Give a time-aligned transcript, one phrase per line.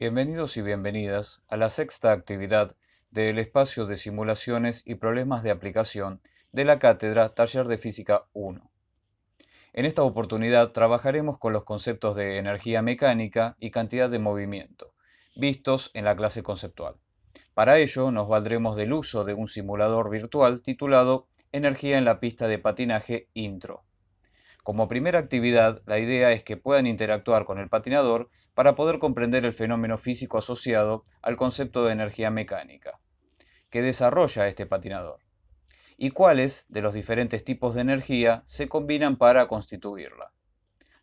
[0.00, 2.76] Bienvenidos y bienvenidas a la sexta actividad
[3.10, 6.20] del espacio de simulaciones y problemas de aplicación
[6.52, 8.70] de la cátedra Taller de Física 1.
[9.72, 14.94] En esta oportunidad trabajaremos con los conceptos de energía mecánica y cantidad de movimiento,
[15.34, 16.94] vistos en la clase conceptual.
[17.52, 22.46] Para ello nos valdremos del uso de un simulador virtual titulado Energía en la pista
[22.46, 23.82] de patinaje Intro.
[24.68, 29.46] Como primera actividad, la idea es que puedan interactuar con el patinador para poder comprender
[29.46, 33.00] el fenómeno físico asociado al concepto de energía mecánica
[33.70, 35.20] que desarrolla este patinador
[35.96, 40.32] y cuáles de los diferentes tipos de energía se combinan para constituirla.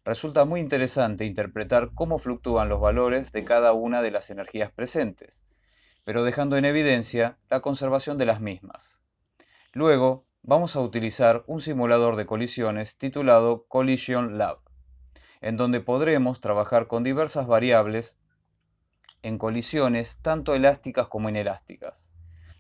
[0.04, 5.44] Resulta muy interesante interpretar cómo fluctúan los valores de cada una de las energías presentes,
[6.04, 9.00] pero dejando en evidencia la conservación de las mismas.
[9.74, 14.60] Luego, vamos a utilizar un simulador de colisiones titulado Collision Lab,
[15.42, 18.20] en donde podremos trabajar con diversas variables
[19.24, 22.08] en colisiones tanto elásticas como inelásticas,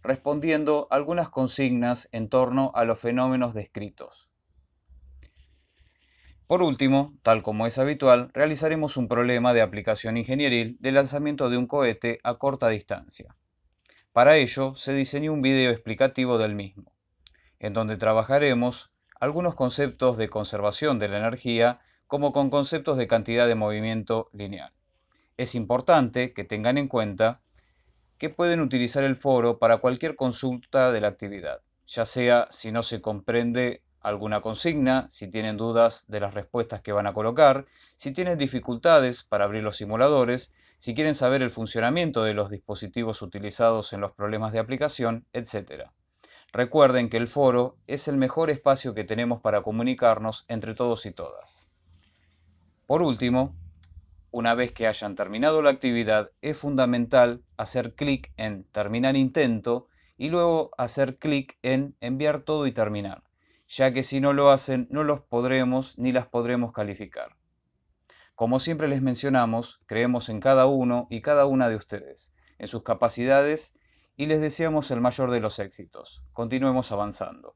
[0.01, 4.27] respondiendo algunas consignas en torno a los fenómenos descritos.
[6.47, 11.57] Por último, tal como es habitual, realizaremos un problema de aplicación ingenieril de lanzamiento de
[11.57, 13.35] un cohete a corta distancia.
[14.11, 16.94] Para ello, se diseñó un video explicativo del mismo
[17.59, 23.47] en donde trabajaremos algunos conceptos de conservación de la energía como con conceptos de cantidad
[23.47, 24.71] de movimiento lineal.
[25.37, 27.41] Es importante que tengan en cuenta
[28.17, 32.83] que pueden utilizar el foro para cualquier consulta de la actividad, ya sea si no
[32.83, 37.65] se comprende alguna consigna, si tienen dudas de las respuestas que van a colocar,
[37.97, 43.23] si tienen dificultades para abrir los simuladores, si quieren saber el funcionamiento de los dispositivos
[43.23, 45.89] utilizados en los problemas de aplicación, etc.
[46.55, 51.11] Recuerden que el foro es el mejor espacio que tenemos para comunicarnos entre todos y
[51.11, 51.67] todas.
[52.87, 53.53] Por último,
[54.31, 60.29] una vez que hayan terminado la actividad, es fundamental hacer clic en Terminar intento y
[60.29, 63.23] luego hacer clic en Enviar todo y terminar,
[63.67, 67.35] ya que si no lo hacen no los podremos ni las podremos calificar.
[68.33, 72.83] Como siempre les mencionamos, creemos en cada uno y cada una de ustedes, en sus
[72.83, 73.77] capacidades
[74.17, 76.21] y les deseamos el mayor de los éxitos.
[76.33, 77.55] Continuemos avanzando.